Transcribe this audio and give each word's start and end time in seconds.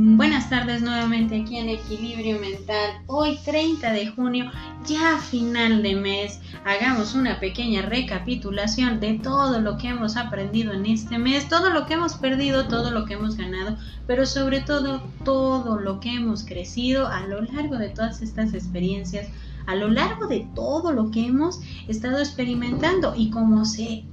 Buenas 0.00 0.48
tardes 0.48 0.80
nuevamente 0.80 1.40
aquí 1.40 1.56
en 1.56 1.70
Equilibrio 1.70 2.38
Mental. 2.38 3.02
Hoy 3.08 3.36
30 3.44 3.92
de 3.92 4.06
junio, 4.06 4.48
ya 4.86 5.18
final 5.18 5.82
de 5.82 5.96
mes, 5.96 6.38
hagamos 6.64 7.16
una 7.16 7.40
pequeña 7.40 7.82
recapitulación 7.82 9.00
de 9.00 9.14
todo 9.14 9.60
lo 9.60 9.76
que 9.76 9.88
hemos 9.88 10.16
aprendido 10.16 10.72
en 10.72 10.86
este 10.86 11.18
mes, 11.18 11.48
todo 11.48 11.70
lo 11.70 11.86
que 11.86 11.94
hemos 11.94 12.14
perdido, 12.14 12.68
todo 12.68 12.92
lo 12.92 13.06
que 13.06 13.14
hemos 13.14 13.36
ganado, 13.36 13.76
pero 14.06 14.24
sobre 14.24 14.60
todo 14.60 15.02
todo 15.24 15.80
lo 15.80 15.98
que 15.98 16.14
hemos 16.14 16.44
crecido 16.44 17.08
a 17.08 17.26
lo 17.26 17.40
largo 17.40 17.76
de 17.76 17.88
todas 17.88 18.22
estas 18.22 18.54
experiencias, 18.54 19.26
a 19.66 19.74
lo 19.74 19.88
largo 19.88 20.28
de 20.28 20.46
todo 20.54 20.92
lo 20.92 21.10
que 21.10 21.26
hemos 21.26 21.58
estado 21.88 22.20
experimentando 22.20 23.14
y 23.16 23.30
como 23.30 23.64
se 23.64 24.04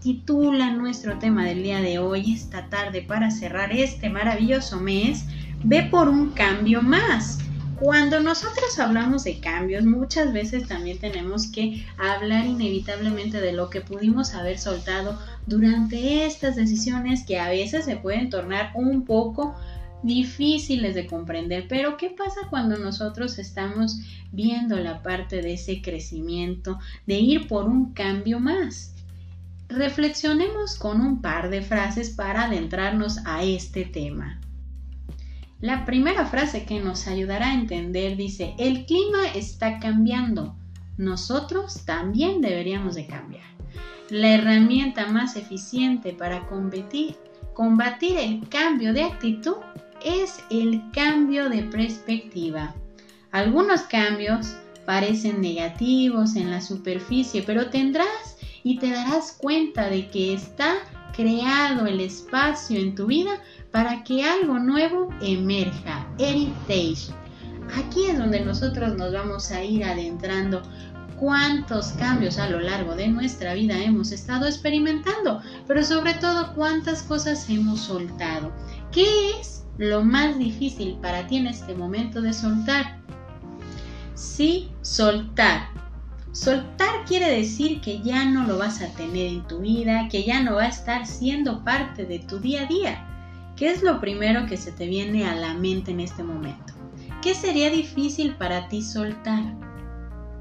titula 0.00 0.70
nuestro 0.70 1.18
tema 1.18 1.44
del 1.44 1.62
día 1.62 1.80
de 1.80 1.98
hoy, 1.98 2.32
esta 2.32 2.68
tarde, 2.68 3.02
para 3.02 3.30
cerrar 3.30 3.72
este 3.72 4.08
maravilloso 4.08 4.80
mes, 4.80 5.26
ve 5.62 5.82
por 5.90 6.08
un 6.08 6.30
cambio 6.30 6.80
más. 6.82 7.38
Cuando 7.78 8.20
nosotros 8.20 8.78
hablamos 8.78 9.24
de 9.24 9.40
cambios, 9.40 9.84
muchas 9.84 10.32
veces 10.32 10.68
también 10.68 10.98
tenemos 10.98 11.46
que 11.46 11.86
hablar 11.96 12.46
inevitablemente 12.46 13.40
de 13.40 13.52
lo 13.52 13.70
que 13.70 13.80
pudimos 13.80 14.34
haber 14.34 14.58
soltado 14.58 15.18
durante 15.46 16.26
estas 16.26 16.56
decisiones 16.56 17.24
que 17.24 17.38
a 17.38 17.48
veces 17.48 17.86
se 17.86 17.96
pueden 17.96 18.28
tornar 18.28 18.72
un 18.74 19.04
poco 19.04 19.54
difíciles 20.02 20.94
de 20.94 21.06
comprender. 21.06 21.66
Pero 21.68 21.96
¿qué 21.96 22.10
pasa 22.10 22.40
cuando 22.48 22.76
nosotros 22.76 23.38
estamos 23.38 23.98
viendo 24.32 24.76
la 24.76 25.02
parte 25.02 25.40
de 25.40 25.54
ese 25.54 25.80
crecimiento, 25.80 26.78
de 27.06 27.18
ir 27.18 27.48
por 27.48 27.66
un 27.66 27.92
cambio 27.92 28.40
más? 28.40 28.94
Reflexionemos 29.70 30.76
con 30.76 31.00
un 31.00 31.22
par 31.22 31.48
de 31.48 31.62
frases 31.62 32.10
para 32.10 32.46
adentrarnos 32.46 33.18
a 33.24 33.44
este 33.44 33.84
tema. 33.84 34.40
La 35.60 35.84
primera 35.84 36.26
frase 36.26 36.64
que 36.64 36.80
nos 36.80 37.06
ayudará 37.06 37.50
a 37.50 37.54
entender 37.54 38.16
dice, 38.16 38.54
el 38.58 38.84
clima 38.86 39.28
está 39.32 39.78
cambiando, 39.78 40.56
nosotros 40.96 41.84
también 41.84 42.40
deberíamos 42.40 42.96
de 42.96 43.06
cambiar. 43.06 43.44
La 44.08 44.34
herramienta 44.34 45.06
más 45.06 45.36
eficiente 45.36 46.14
para 46.14 46.48
combatir, 46.48 47.14
combatir 47.54 48.18
el 48.18 48.48
cambio 48.48 48.92
de 48.92 49.04
actitud 49.04 49.56
es 50.04 50.42
el 50.50 50.82
cambio 50.92 51.48
de 51.48 51.62
perspectiva. 51.62 52.74
Algunos 53.30 53.82
cambios 53.82 54.56
parecen 54.84 55.40
negativos 55.40 56.34
en 56.34 56.50
la 56.50 56.60
superficie, 56.60 57.44
pero 57.46 57.70
tendrás 57.70 58.29
y 58.62 58.78
te 58.78 58.90
darás 58.90 59.32
cuenta 59.32 59.88
de 59.88 60.08
que 60.08 60.34
está 60.34 60.74
creado 61.14 61.86
el 61.86 62.00
espacio 62.00 62.78
en 62.78 62.94
tu 62.94 63.06
vida 63.06 63.40
para 63.70 64.04
que 64.04 64.24
algo 64.24 64.58
nuevo 64.58 65.08
emerja. 65.20 66.06
Heritage. 66.18 67.12
Aquí 67.76 68.06
es 68.06 68.18
donde 68.18 68.40
nosotros 68.40 68.96
nos 68.96 69.12
vamos 69.12 69.50
a 69.50 69.62
ir 69.62 69.84
adentrando 69.84 70.62
cuántos 71.18 71.88
cambios 71.92 72.38
a 72.38 72.48
lo 72.48 72.58
largo 72.60 72.96
de 72.96 73.08
nuestra 73.08 73.54
vida 73.54 73.78
hemos 73.78 74.10
estado 74.10 74.46
experimentando, 74.46 75.42
pero 75.66 75.84
sobre 75.84 76.14
todo 76.14 76.54
cuántas 76.54 77.02
cosas 77.02 77.48
hemos 77.48 77.80
soltado. 77.80 78.50
¿Qué 78.90 79.30
es 79.38 79.64
lo 79.78 80.02
más 80.02 80.38
difícil 80.38 80.96
para 81.00 81.26
ti 81.26 81.36
en 81.36 81.46
este 81.46 81.74
momento 81.74 82.22
de 82.22 82.32
soltar? 82.32 82.98
Sí, 84.14 84.70
soltar 84.82 85.68
Soltar 86.32 87.04
quiere 87.06 87.28
decir 87.28 87.80
que 87.80 88.00
ya 88.02 88.24
no 88.24 88.46
lo 88.46 88.56
vas 88.56 88.80
a 88.82 88.94
tener 88.94 89.26
en 89.26 89.48
tu 89.48 89.58
vida, 89.58 90.08
que 90.08 90.22
ya 90.22 90.40
no 90.42 90.54
va 90.54 90.62
a 90.62 90.68
estar 90.68 91.04
siendo 91.04 91.64
parte 91.64 92.06
de 92.06 92.20
tu 92.20 92.38
día 92.38 92.62
a 92.62 92.66
día. 92.66 93.06
¿Qué 93.56 93.68
es 93.68 93.82
lo 93.82 94.00
primero 94.00 94.46
que 94.46 94.56
se 94.56 94.70
te 94.70 94.86
viene 94.86 95.26
a 95.26 95.34
la 95.34 95.54
mente 95.54 95.90
en 95.90 95.98
este 95.98 96.22
momento? 96.22 96.72
¿Qué 97.20 97.34
sería 97.34 97.68
difícil 97.68 98.36
para 98.36 98.68
ti 98.68 98.80
soltar? 98.80 99.42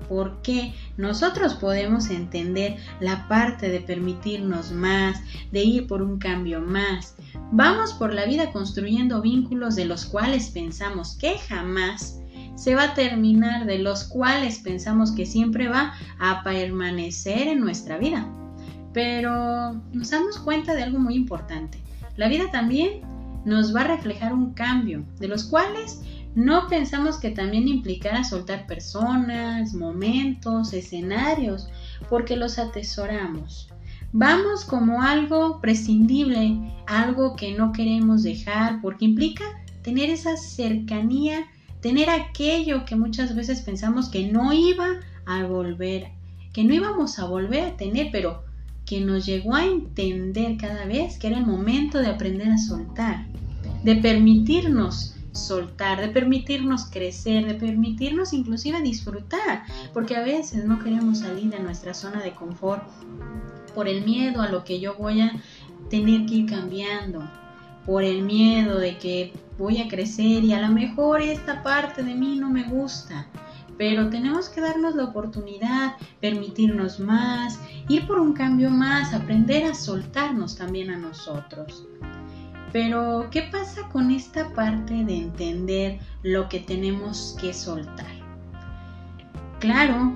Porque 0.07 0.73
nosotros 0.95 1.55
podemos 1.55 2.11
entender 2.11 2.77
la 2.99 3.27
parte 3.27 3.69
de 3.69 3.79
permitirnos 3.79 4.71
más, 4.71 5.19
de 5.51 5.63
ir 5.63 5.87
por 5.87 6.03
un 6.03 6.19
cambio 6.19 6.61
más. 6.61 7.15
Vamos 7.51 7.93
por 7.93 8.13
la 8.13 8.25
vida 8.25 8.51
construyendo 8.51 9.21
vínculos 9.21 9.75
de 9.75 9.85
los 9.85 10.05
cuales 10.05 10.51
pensamos 10.51 11.17
que 11.17 11.37
jamás 11.39 12.19
se 12.59 12.75
va 12.75 12.83
a 12.83 12.93
terminar, 12.93 13.65
de 13.65 13.79
los 13.79 14.03
cuales 14.03 14.59
pensamos 14.59 15.13
que 15.13 15.25
siempre 15.25 15.69
va 15.69 15.93
a 16.19 16.43
permanecer 16.43 17.47
en 17.47 17.61
nuestra 17.61 17.97
vida. 17.97 18.27
Pero 18.91 19.75
nos 19.93 20.09
damos 20.09 20.37
cuenta 20.39 20.75
de 20.75 20.83
algo 20.83 20.99
muy 20.99 21.15
importante. 21.15 21.79
La 22.17 22.27
vida 22.27 22.51
también 22.51 22.99
nos 23.45 23.73
va 23.73 23.81
a 23.81 23.95
reflejar 23.95 24.33
un 24.33 24.53
cambio, 24.53 25.05
de 25.21 25.29
los 25.29 25.45
cuales 25.45 26.01
no 26.35 26.67
pensamos 26.67 27.17
que 27.17 27.31
también 27.31 27.65
implicara 27.69 28.25
soltar 28.25 28.67
personas, 28.67 29.73
momentos, 29.73 30.73
escenarios, 30.73 31.69
porque 32.09 32.35
los 32.35 32.59
atesoramos. 32.59 33.69
Vamos 34.11 34.65
como 34.65 35.01
algo 35.01 35.61
prescindible, 35.61 36.59
algo 36.87 37.37
que 37.37 37.53
no 37.53 37.71
queremos 37.71 38.23
dejar, 38.23 38.81
porque 38.81 39.05
implica 39.05 39.45
tener 39.81 40.09
esa 40.09 40.35
cercanía 40.35 41.47
tener 41.81 42.09
aquello 42.09 42.85
que 42.85 42.95
muchas 42.95 43.35
veces 43.35 43.61
pensamos 43.61 44.09
que 44.09 44.31
no 44.31 44.53
iba 44.53 44.99
a 45.25 45.45
volver, 45.45 46.11
que 46.53 46.63
no 46.63 46.73
íbamos 46.73 47.19
a 47.19 47.25
volver 47.25 47.63
a 47.63 47.77
tener, 47.77 48.09
pero 48.11 48.43
que 48.85 49.01
nos 49.01 49.25
llegó 49.25 49.55
a 49.55 49.65
entender 49.65 50.57
cada 50.57 50.85
vez 50.85 51.17
que 51.19 51.27
era 51.27 51.37
el 51.37 51.45
momento 51.45 51.99
de 51.99 52.07
aprender 52.07 52.49
a 52.49 52.57
soltar, 52.57 53.27
de 53.83 53.95
permitirnos 53.95 55.15
soltar, 55.31 56.01
de 56.01 56.09
permitirnos 56.09 56.85
crecer, 56.85 57.45
de 57.45 57.53
permitirnos 57.53 58.33
inclusive 58.33 58.81
disfrutar, 58.81 59.63
porque 59.93 60.15
a 60.15 60.21
veces 60.21 60.65
no 60.65 60.79
queremos 60.79 61.19
salir 61.19 61.49
de 61.51 61.59
nuestra 61.59 61.93
zona 61.93 62.21
de 62.21 62.33
confort 62.33 62.83
por 63.75 63.87
el 63.87 64.03
miedo 64.03 64.41
a 64.41 64.49
lo 64.49 64.63
que 64.63 64.79
yo 64.79 64.95
voy 64.95 65.21
a 65.21 65.33
tener 65.89 66.25
que 66.25 66.35
ir 66.35 66.49
cambiando, 66.49 67.23
por 67.85 68.03
el 68.03 68.21
miedo 68.21 68.79
de 68.79 68.97
que 68.97 69.33
voy 69.57 69.81
a 69.81 69.87
crecer 69.87 70.43
y 70.43 70.53
a 70.53 70.61
lo 70.61 70.73
mejor 70.73 71.21
esta 71.21 71.63
parte 71.63 72.03
de 72.03 72.15
mí 72.15 72.35
no 72.35 72.49
me 72.49 72.63
gusta. 72.63 73.27
Pero 73.77 74.09
tenemos 74.09 74.49
que 74.49 74.59
darnos 74.59 74.95
la 74.95 75.05
oportunidad, 75.05 75.95
permitirnos 76.19 76.99
más, 76.99 77.59
ir 77.87 78.05
por 78.05 78.19
un 78.19 78.33
cambio 78.33 78.69
más, 78.69 79.13
aprender 79.13 79.63
a 79.63 79.73
soltarnos 79.73 80.57
también 80.57 80.89
a 80.89 80.97
nosotros. 80.97 81.85
Pero, 82.71 83.29
¿qué 83.31 83.43
pasa 83.43 83.87
con 83.89 84.11
esta 84.11 84.53
parte 84.53 84.93
de 85.05 85.17
entender 85.17 85.99
lo 86.23 86.49
que 86.49 86.59
tenemos 86.59 87.35
que 87.39 87.53
soltar? 87.53 88.05
Claro, 89.59 90.13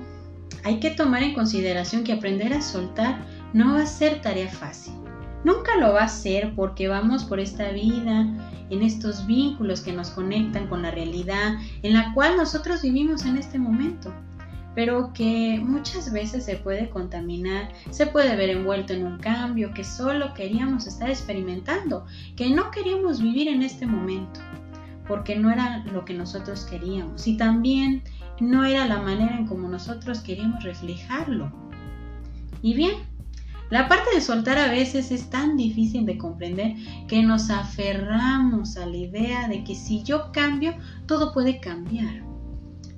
hay 0.62 0.78
que 0.78 0.90
tomar 0.90 1.22
en 1.22 1.34
consideración 1.34 2.04
que 2.04 2.12
aprender 2.12 2.52
a 2.52 2.62
soltar 2.62 3.18
no 3.52 3.74
va 3.74 3.82
a 3.82 3.86
ser 3.86 4.20
tarea 4.22 4.48
fácil. 4.48 4.94
Nunca 5.44 5.76
lo 5.76 5.92
va 5.92 6.04
a 6.04 6.08
ser 6.08 6.54
porque 6.54 6.88
vamos 6.88 7.24
por 7.24 7.38
esta 7.38 7.70
vida, 7.70 8.26
en 8.70 8.82
estos 8.82 9.26
vínculos 9.26 9.80
que 9.80 9.92
nos 9.92 10.10
conectan 10.10 10.68
con 10.68 10.82
la 10.82 10.90
realidad 10.90 11.58
en 11.82 11.94
la 11.94 12.12
cual 12.14 12.36
nosotros 12.36 12.82
vivimos 12.82 13.24
en 13.24 13.36
este 13.36 13.58
momento, 13.58 14.12
pero 14.74 15.12
que 15.12 15.60
muchas 15.62 16.12
veces 16.12 16.44
se 16.44 16.56
puede 16.56 16.90
contaminar, 16.90 17.72
se 17.90 18.06
puede 18.06 18.36
ver 18.36 18.50
envuelto 18.50 18.92
en 18.92 19.06
un 19.06 19.18
cambio 19.18 19.72
que 19.72 19.84
solo 19.84 20.34
queríamos 20.34 20.86
estar 20.86 21.08
experimentando, 21.08 22.06
que 22.36 22.50
no 22.50 22.70
queríamos 22.70 23.20
vivir 23.20 23.48
en 23.48 23.62
este 23.62 23.86
momento, 23.86 24.40
porque 25.06 25.36
no 25.36 25.50
era 25.50 25.84
lo 25.92 26.04
que 26.04 26.14
nosotros 26.14 26.64
queríamos 26.64 27.26
y 27.26 27.36
también 27.36 28.02
no 28.40 28.64
era 28.64 28.86
la 28.86 29.00
manera 29.00 29.36
en 29.36 29.46
como 29.46 29.68
nosotros 29.68 30.20
queríamos 30.20 30.64
reflejarlo. 30.64 31.52
Y 32.62 32.74
bien, 32.74 32.94
la 33.70 33.88
parte 33.88 34.14
de 34.14 34.20
soltar 34.20 34.58
a 34.58 34.70
veces 34.70 35.10
es 35.10 35.30
tan 35.30 35.56
difícil 35.56 36.04
de 36.06 36.18
comprender 36.18 36.74
que 37.08 37.22
nos 37.22 37.50
aferramos 37.50 38.76
a 38.76 38.86
la 38.86 38.96
idea 38.96 39.48
de 39.48 39.64
que 39.64 39.74
si 39.74 40.02
yo 40.02 40.30
cambio, 40.32 40.74
todo 41.06 41.32
puede 41.32 41.60
cambiar. 41.60 42.22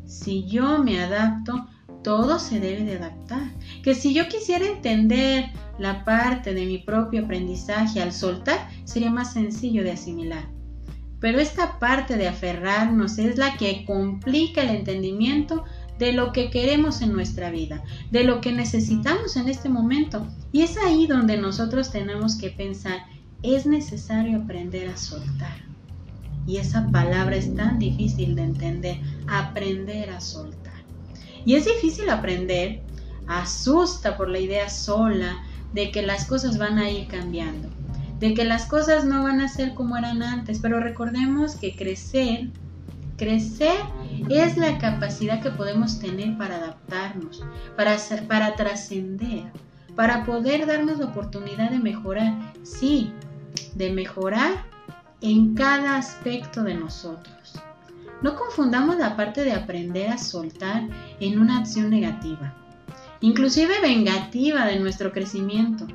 Si 0.07 0.47
yo 0.47 0.83
me 0.83 1.01
adapto, 1.01 1.67
todo 2.03 2.39
se 2.39 2.61
debe 2.61 2.85
de 2.85 2.97
adaptar. 2.97 3.53
Que 3.83 3.95
si 3.95 4.15
yo 4.15 4.29
quisiera 4.29 4.67
entender 4.67 5.51
la 5.79 6.05
parte 6.05 6.55
de 6.55 6.67
mi 6.67 6.79
propio 6.79 7.25
aprendizaje 7.25 8.01
al 8.01 8.13
soltar, 8.13 8.69
sería 8.85 9.11
más 9.11 9.33
sencillo 9.33 9.83
de 9.83 9.93
asimilar. 9.93 10.49
Pero 11.21 11.41
esta 11.41 11.79
parte 11.79 12.17
de 12.17 12.29
aferrarnos 12.29 13.19
es 13.19 13.39
la 13.39 13.57
que 13.57 13.85
complica 13.85 14.63
el 14.63 14.71
entendimiento 14.71 15.65
de 15.99 16.13
lo 16.13 16.33
que 16.33 16.51
queremos 16.51 17.01
en 17.03 17.13
nuestra 17.13 17.51
vida, 17.51 17.83
de 18.11 18.25
lo 18.25 18.41
que 18.41 18.53
necesitamos 18.53 19.37
en 19.37 19.49
este 19.49 19.69
momento. 19.69 20.27
Y 20.53 20.63
es 20.63 20.77
ahí 20.79 21.07
donde 21.07 21.39
nosotros 21.39 21.91
tenemos 21.91 22.37
que 22.37 22.51
pensar, 22.51 23.01
es 23.43 23.67
necesario 23.67 24.39
aprender 24.39 24.89
a 24.89 24.97
soltar. 24.97 25.65
Y 26.47 26.59
esa 26.59 26.87
palabra 26.91 27.37
es 27.37 27.55
tan 27.55 27.79
difícil 27.79 28.35
de 28.37 28.43
entender, 28.43 29.01
aprender 29.27 30.11
a 30.11 30.21
soltar. 30.21 30.75
Y 31.45 31.55
es 31.55 31.65
difícil 31.65 32.09
aprender, 32.11 32.83
asusta 33.27 34.17
por 34.17 34.29
la 34.29 34.39
idea 34.39 34.69
sola 34.69 35.45
de 35.73 35.91
que 35.91 36.03
las 36.03 36.25
cosas 36.25 36.59
van 36.59 36.79
a 36.79 36.91
ir 36.91 37.09
cambiando. 37.09 37.69
de 38.19 38.33
que 38.33 38.45
las 38.45 38.65
cosas 38.65 39.05
no 39.05 39.25
van 39.25 39.41
a 39.41 39.49
ser 39.49 39.75
como 39.75 39.97
eran 39.97 40.23
antes, 40.23 40.61
pero 40.61 40.81
recordemos 40.81 41.57
que 41.57 41.77
crecer, 41.77 42.51
crecer 43.17 43.77
es 44.29 44.57
la 44.57 44.79
capacidad 44.79 45.43
que 45.43 45.51
podemos 45.51 45.99
tener 45.99 46.37
para 46.37 46.57
adaptarnos, 46.57 47.45
para, 47.77 47.97
para 48.29 48.55
trascender, 48.55 49.45
para 49.95 50.25
poder 50.25 50.67
darnos 50.67 50.99
la 50.99 51.07
oportunidad 51.07 51.71
de 51.71 51.79
mejorar, 51.79 52.35
sí, 52.63 53.13
de 53.75 53.93
mejorar 53.93 54.65
en 55.21 55.55
cada 55.55 55.97
aspecto 55.97 56.63
de 56.63 56.75
nosotros. 56.75 57.55
No 58.23 58.35
confundamos 58.37 58.97
la 58.97 59.17
parte 59.17 59.45
de 59.45 59.53
aprender 59.53 60.11
a 60.11 60.19
soltar 60.19 60.89
en 61.21 61.39
una 61.39 61.59
acción 61.59 61.91
negativa, 61.91 62.55
inclusive 63.21 63.81
vengativa 63.81 64.67
de 64.67 64.79
nuestro 64.79 65.13
crecimiento 65.13 65.87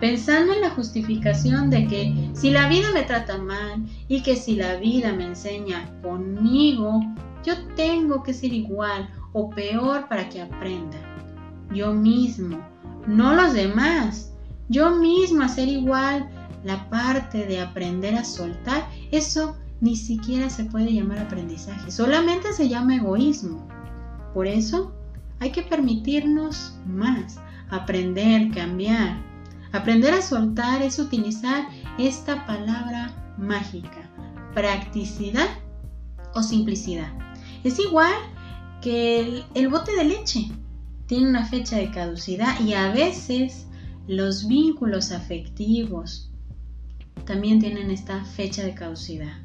pensando 0.00 0.52
en 0.52 0.60
la 0.60 0.70
justificación 0.70 1.70
de 1.70 1.86
que 1.86 2.30
si 2.34 2.50
la 2.50 2.68
vida 2.68 2.92
me 2.92 3.02
trata 3.02 3.38
mal 3.38 3.84
y 4.08 4.22
que 4.22 4.36
si 4.36 4.56
la 4.56 4.76
vida 4.76 5.12
me 5.12 5.26
enseña 5.26 5.90
conmigo, 6.02 7.00
yo 7.44 7.54
tengo 7.76 8.22
que 8.22 8.34
ser 8.34 8.52
igual 8.52 9.08
o 9.32 9.50
peor 9.50 10.08
para 10.08 10.28
que 10.28 10.40
aprenda. 10.40 10.96
Yo 11.72 11.92
mismo, 11.92 12.58
no 13.06 13.34
los 13.34 13.52
demás. 13.52 14.32
Yo 14.68 14.90
mismo 14.90 15.48
ser 15.48 15.68
igual. 15.68 16.28
La 16.64 16.88
parte 16.90 17.46
de 17.46 17.60
aprender 17.60 18.16
a 18.16 18.24
soltar, 18.24 18.88
eso 19.12 19.56
ni 19.80 19.94
siquiera 19.96 20.50
se 20.50 20.64
puede 20.64 20.92
llamar 20.92 21.20
aprendizaje, 21.20 21.90
solamente 21.90 22.52
se 22.52 22.68
llama 22.68 22.96
egoísmo. 22.96 23.66
Por 24.34 24.48
eso 24.48 24.92
hay 25.38 25.52
que 25.52 25.62
permitirnos 25.62 26.76
más, 26.84 27.38
aprender, 27.70 28.50
cambiar, 28.50 29.16
Aprender 29.72 30.14
a 30.14 30.22
soltar 30.22 30.82
es 30.82 30.98
utilizar 30.98 31.68
esta 31.98 32.46
palabra 32.46 33.34
mágica, 33.36 34.10
practicidad 34.54 35.48
o 36.34 36.42
simplicidad. 36.42 37.12
Es 37.64 37.78
igual 37.78 38.14
que 38.80 39.44
el, 39.54 39.68
bote 39.68 39.94
de 39.94 40.04
leche. 40.04 40.50
Tiene 41.06 41.28
una 41.28 41.44
fecha 41.44 41.76
de 41.76 41.90
caducidad 41.90 42.60
y 42.60 42.74
a 42.74 42.92
veces 42.92 43.66
los 44.06 44.46
vínculos 44.46 45.10
afectivos 45.12 46.30
también 47.26 47.60
tienen 47.60 47.90
esta 47.90 48.24
fecha 48.24 48.62
de 48.62 48.74
caducidad. 48.74 49.38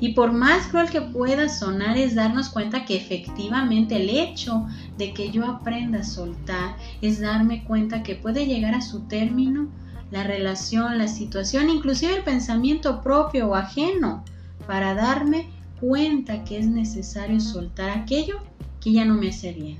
Y 0.00 0.12
por 0.14 0.32
más 0.32 0.66
cruel 0.68 0.90
que 0.90 1.00
pueda 1.00 1.48
sonar 1.48 1.96
es 1.96 2.14
darnos 2.14 2.48
cuenta 2.48 2.84
que 2.84 2.96
efectivamente 2.96 3.96
el 3.96 4.10
hecho 4.10 4.66
de 4.98 5.14
que 5.14 5.30
yo 5.30 5.46
aprenda 5.46 6.00
a 6.00 6.04
soltar 6.04 6.76
es 7.00 7.20
darme 7.20 7.64
cuenta 7.64 8.02
que 8.02 8.16
puede 8.16 8.46
llegar 8.46 8.74
a 8.74 8.82
su 8.82 9.00
término 9.02 9.68
la 10.10 10.24
relación, 10.24 10.98
la 10.98 11.08
situación, 11.08 11.70
inclusive 11.70 12.16
el 12.16 12.24
pensamiento 12.24 13.02
propio 13.02 13.48
o 13.48 13.54
ajeno, 13.54 14.24
para 14.66 14.94
darme 14.94 15.48
cuenta 15.80 16.44
que 16.44 16.58
es 16.58 16.66
necesario 16.66 17.40
soltar 17.40 17.90
aquello 17.90 18.40
que 18.80 18.92
ya 18.92 19.04
no 19.04 19.14
me 19.14 19.28
hace 19.28 19.52
bien. 19.52 19.78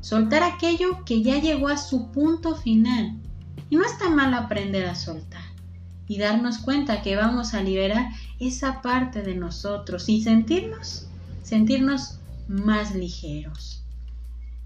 Soltar 0.00 0.42
aquello 0.42 1.04
que 1.04 1.22
ya 1.22 1.38
llegó 1.38 1.68
a 1.68 1.76
su 1.76 2.10
punto 2.10 2.54
final. 2.54 3.16
Y 3.70 3.76
no 3.76 3.84
está 3.84 4.10
mal 4.10 4.34
aprender 4.34 4.84
a 4.86 4.94
soltar 4.94 5.52
y 6.12 6.18
darnos 6.18 6.58
cuenta 6.58 7.00
que 7.00 7.16
vamos 7.16 7.54
a 7.54 7.62
liberar 7.62 8.10
esa 8.38 8.82
parte 8.82 9.22
de 9.22 9.34
nosotros 9.34 10.10
y 10.10 10.22
sentirnos, 10.22 11.06
sentirnos 11.42 12.18
más 12.48 12.94
ligeros. 12.94 13.81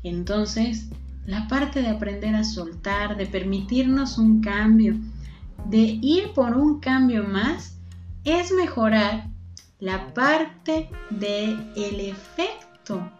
Entonces, 0.03 0.89
la 1.27 1.49
parte 1.49 1.83
de 1.83 1.89
aprender 1.89 2.35
a 2.35 2.45
soltar, 2.45 3.17
de 3.17 3.27
permitirnos 3.27 4.19
un 4.19 4.41
cambio, 4.41 4.97
de 5.69 5.99
ir 6.01 6.33
por 6.35 6.57
un 6.57 6.81
cambio 6.81 7.25
más, 7.25 7.79
es 8.25 8.53
mejorar 8.53 9.29
la 9.79 10.15
parte 10.15 10.89
del 11.11 11.73
el 11.77 12.01
efecto 12.01 13.11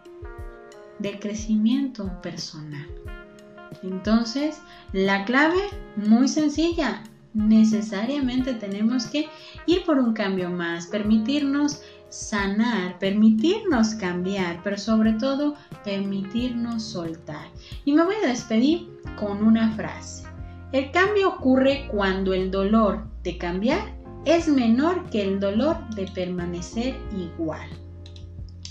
del 0.99 1.19
crecimiento 1.19 2.21
personal. 2.23 2.87
Entonces, 3.83 4.61
la 4.93 5.25
clave 5.25 5.61
muy 5.97 6.29
sencilla, 6.29 7.03
necesariamente 7.35 8.55
tenemos 8.55 9.07
que 9.07 9.29
ir 9.67 9.85
por 9.85 9.99
un 9.99 10.15
cambio 10.15 10.49
más, 10.51 10.87
permitirnos 10.87 11.83
sanar, 12.09 12.99
permitirnos 12.99 13.95
cambiar, 13.95 14.61
pero 14.63 14.79
sobre 14.79 15.15
todo 15.15 15.55
permitirnos 15.85 16.83
soltar. 16.83 17.49
Y 17.85 17.93
me 17.93 18.05
voy 18.05 18.17
a 18.25 18.29
despedir 18.29 18.89
con 19.19 19.45
una 19.45 19.73
frase. 19.73 20.25
El 20.73 20.91
cambio 20.91 21.29
ocurre 21.29 21.89
cuando 21.91 22.35
el 22.35 22.51
dolor 22.51 23.07
de 23.23 23.39
cambiar 23.39 23.95
es 24.25 24.49
menor 24.49 25.09
que 25.11 25.23
el 25.23 25.39
dolor 25.41 25.89
de 25.95 26.07
permanecer 26.09 26.97
igual. 27.17 27.69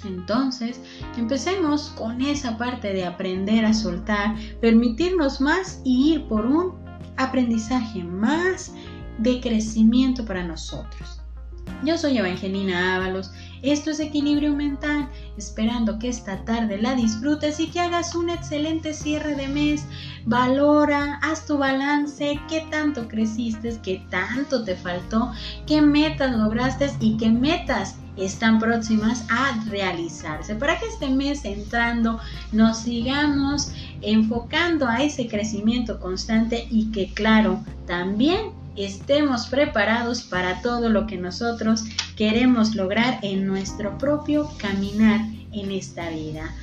Entonces, 0.06 0.82
empecemos 1.18 1.90
con 1.98 2.22
esa 2.22 2.58
parte 2.58 2.94
de 2.94 3.06
aprender 3.06 3.66
a 3.66 3.74
soltar, 3.74 4.36
permitirnos 4.62 5.42
más 5.42 5.82
y 5.84 6.14
ir 6.14 6.28
por 6.28 6.46
un 6.46 6.74
aprendizaje 7.18 8.04
más 8.04 8.74
de 9.18 9.40
crecimiento 9.40 10.26
para 10.26 10.46
nosotros. 10.46 11.25
Yo 11.84 11.98
soy 11.98 12.18
Evangelina 12.18 12.96
Ábalos, 12.96 13.32
esto 13.62 13.92
es 13.92 14.00
Equilibrio 14.00 14.54
Mental, 14.54 15.10
esperando 15.38 16.00
que 16.00 16.10
esta 16.10 16.44
tarde 16.46 16.80
la 16.80 16.96
disfrutes 16.96 17.60
y 17.60 17.68
que 17.68 17.80
hagas 17.80 18.16
un 18.16 18.30
excelente 18.30 18.94
cierre 18.94 19.36
de 19.36 19.48
mes. 19.48 19.86
Valora, 20.26 21.20
haz 21.22 21.46
tu 21.46 21.58
balance, 21.58 22.40
qué 22.48 22.66
tanto 22.72 23.08
creciste, 23.08 23.78
qué 23.84 24.04
tanto 24.10 24.64
te 24.64 24.76
faltó, 24.76 25.32
qué 25.68 25.82
metas 25.82 26.36
lograste 26.36 26.92
y 27.00 27.18
qué 27.18 27.30
metas 27.30 27.96
están 28.18 28.60
próximas 28.60 29.26
a 29.30 29.64
realizarse 29.70 30.56
para 30.56 30.80
que 30.80 30.86
este 30.88 31.10
mes 31.10 31.44
entrando 31.44 32.20
nos 32.52 32.78
sigamos 32.78 33.72
enfocando 34.02 34.88
a 34.88 35.04
ese 35.04 35.28
crecimiento 35.28 36.00
constante 36.00 36.68
y 36.70 36.92
que 36.92 37.14
claro, 37.14 37.64
también 37.86 38.65
estemos 38.75 39.48
preparados 39.48 40.24
para 40.24 40.62
todo 40.62 40.89
lo 40.89 41.07
que 41.07 41.18
nosotros 41.18 41.83
queremos 42.16 42.75
lograr 42.75 43.19
en 43.22 43.48
nuestro 43.48 43.98
propio 43.98 44.50
caminar 44.57 45.22
en 45.51 45.72
esta 45.72 46.10
vida. 46.10 46.54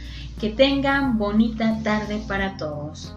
Que 0.40 0.50
tengan 0.50 1.18
bonita 1.18 1.78
tarde 1.82 2.22
para 2.26 2.56
todos. 2.56 3.14